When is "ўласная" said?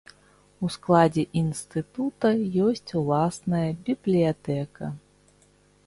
3.03-3.69